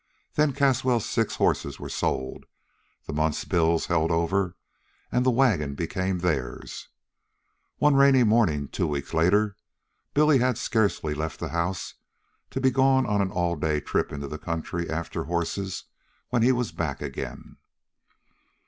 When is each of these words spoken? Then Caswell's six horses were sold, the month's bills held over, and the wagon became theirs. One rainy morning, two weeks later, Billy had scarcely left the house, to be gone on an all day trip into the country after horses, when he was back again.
Then 0.33 0.53
Caswell's 0.53 1.05
six 1.07 1.35
horses 1.35 1.79
were 1.79 1.87
sold, 1.87 2.47
the 3.05 3.13
month's 3.13 3.45
bills 3.45 3.85
held 3.85 4.09
over, 4.09 4.55
and 5.11 5.23
the 5.23 5.29
wagon 5.29 5.75
became 5.75 6.17
theirs. 6.17 6.87
One 7.77 7.93
rainy 7.93 8.23
morning, 8.23 8.67
two 8.67 8.87
weeks 8.87 9.13
later, 9.13 9.55
Billy 10.15 10.39
had 10.39 10.57
scarcely 10.57 11.13
left 11.13 11.39
the 11.39 11.49
house, 11.49 11.93
to 12.49 12.59
be 12.59 12.71
gone 12.71 13.05
on 13.05 13.21
an 13.21 13.29
all 13.29 13.55
day 13.55 13.79
trip 13.79 14.11
into 14.11 14.27
the 14.27 14.39
country 14.39 14.89
after 14.89 15.25
horses, 15.25 15.83
when 16.29 16.41
he 16.41 16.51
was 16.51 16.71
back 16.71 16.99
again. 16.99 17.57